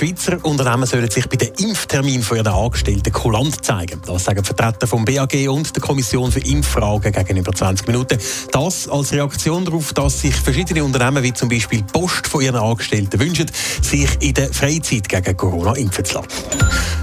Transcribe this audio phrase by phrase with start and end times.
[0.00, 4.00] Schweizer Unternehmen sollen sich bei den Impftermin von ihren Angestellten kulant zeigen.
[4.06, 8.18] Das sagen Vertreter vom BAG und der Kommission für Impffragen gegenüber 20 Minuten.
[8.50, 13.20] Das als Reaktion darauf, dass sich verschiedene Unternehmen, wie zum Beispiel Post von ihren Angestellten,
[13.20, 13.50] wünschen,
[13.82, 16.28] sich in der Freizeit gegen Corona impfen zu lassen.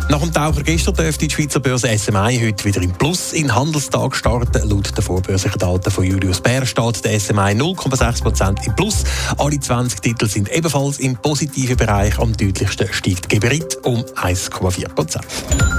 [0.09, 4.15] Nach dem Taucher gestern dürfte die Schweizer Börse SMI heute wieder im Plus in Handelstag
[4.15, 4.70] starten.
[4.70, 9.03] Laut den vorbörslichen Daten von Julius Bär steht der SMI 0,6% im Plus.
[9.38, 12.17] Alle 20 Titel sind ebenfalls im positiven Bereich.
[12.20, 15.77] Am deutlichsten steigt Geberit um 1,4%.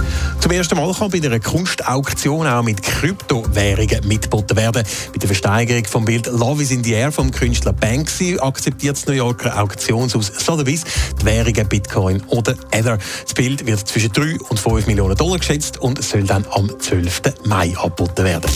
[0.48, 4.82] Zum ersten Mal kann bei einer Kunstauktion auch mit Kryptowährungen mitgeboten werden.
[5.12, 9.04] Bei der Versteigerung vom Bild Love is in the Air vom Künstler Banksy akzeptiert das
[9.04, 10.84] New Yorker Auktionshaus Sotheby's
[11.20, 12.96] die Währungen Bitcoin oder Ether.
[13.24, 17.20] Das Bild wird zwischen 3 und 5 Millionen Dollar geschätzt und soll dann am 12.
[17.44, 18.50] Mai angeboten werden.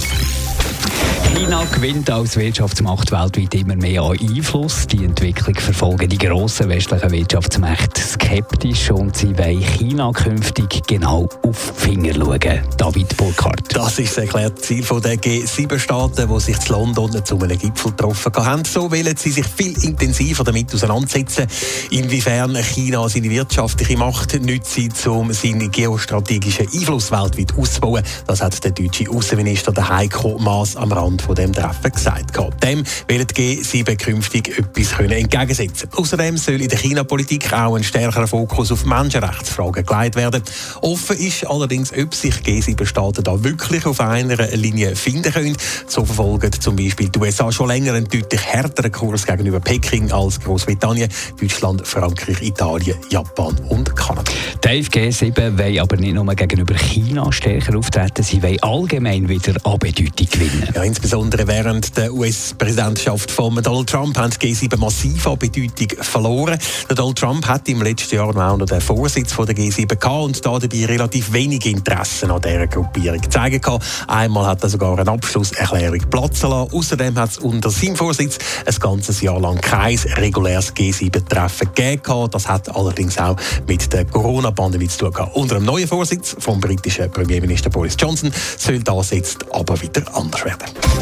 [1.35, 4.87] China gewinnt als Wirtschaftsmacht weltweit immer mehr an Einfluss.
[4.87, 11.73] Die Entwicklung verfolgen die grossen westlichen Wirtschaftsmächte skeptisch und sie wollen China künftig genau auf
[11.73, 12.61] die Finger schauen.
[12.77, 13.75] David Burkhardt.
[13.75, 18.33] Das ist das erklärte Ziel der G7-Staaten, die sich in London zu einem Gipfel getroffen
[18.37, 18.65] haben.
[18.67, 21.47] So wollen sie sich viel intensiver damit auseinandersetzen,
[21.91, 28.05] inwiefern China seine wirtschaftliche Macht nützt, um seinen geostrategischen Einfluss weltweit auszubauen.
[28.27, 32.37] Das hat der deutsche Außenminister Heiko Maas am Rand von dem Treffen gesagt.
[32.63, 38.27] Dem will die G7 künftig etwas entgegensetzen Außerdem soll in der China-Politik auch ein stärkerer
[38.27, 40.43] Fokus auf Menschenrechtsfragen gelegt werden.
[40.81, 45.57] Offen ist allerdings, ob sich G7-Staaten da wirklich auf einer Linie finden können.
[45.87, 50.41] So verfolgen zum Beispiel die USA schon länger einen deutlich härteren Kurs gegenüber Peking als
[50.41, 51.09] Großbritannien,
[51.41, 54.31] Deutschland, Frankreich, Italien, Japan und Kanada.
[54.61, 59.79] Dave G7 will aber nicht nur gegenüber China stärker auftreten, sie wollen allgemein wieder an
[59.79, 60.69] Bedeutung gewinnen.
[60.75, 60.83] Ja,
[61.13, 66.59] insbesondere während der US-Präsidentschaft von Donald Trump haben die G7 massiv an Bedeutung verloren.
[66.89, 70.47] Donald Trump hat im letzten Jahr auch noch den Vorsitz von der G7 gehabt und
[70.47, 73.69] da dabei relativ wenig Interessen an dieser Gruppierung gezeigt.
[74.09, 76.73] Einmal hat er sogar eine Abschlusserklärung platzen lassen.
[76.73, 82.31] Außerdem hat es unter seinem Vorsitz ein ganzes Jahr lang kein reguläres G7-Treffen gegeben.
[82.31, 83.37] Das hat allerdings auch
[83.69, 85.37] mit der Corona-Pandemie zu tun gehabt.
[85.37, 90.43] Unter dem neuen Vorsitz vom britischen Premierminister Boris Johnson soll das jetzt aber wieder anders
[90.47, 91.02] werden.